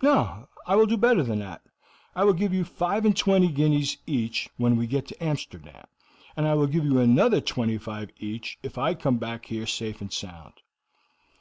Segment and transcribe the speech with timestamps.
[0.00, 1.60] "No; I will do better than that.
[2.14, 5.86] I will give you five and twenty guineas each when we get to Amsterdam,
[6.36, 10.00] and I will give you another twenty five each if I come back here safe
[10.00, 10.52] and sound."